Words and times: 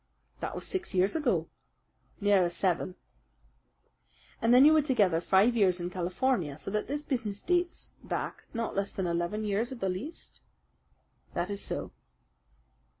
"That 0.39 0.55
was 0.55 0.65
six 0.65 0.95
years 0.95 1.15
ago?" 1.15 1.47
"Nearer 2.19 2.49
seven." 2.49 2.95
"And 4.41 4.51
then 4.51 4.65
you 4.65 4.73
were 4.73 4.81
together 4.81 5.21
five 5.21 5.55
years 5.55 5.79
in 5.79 5.91
California, 5.91 6.57
so 6.57 6.71
that 6.71 6.87
this 6.87 7.03
business 7.03 7.39
dates 7.43 7.91
back 8.03 8.45
not 8.51 8.75
less 8.75 8.91
than 8.91 9.05
eleven 9.05 9.45
years 9.45 9.71
at 9.71 9.79
the 9.79 9.89
least?" 9.89 10.41
"That 11.35 11.51
is 11.51 11.61
so." 11.61 11.91